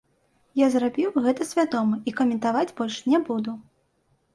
Я 0.65 0.69
зрабіў 0.75 1.21
гэта 1.27 1.47
свядома 1.51 2.03
і 2.09 2.17
каментаваць 2.23 2.67
больш 2.83 3.01
не 3.15 3.25
буду. 3.31 3.51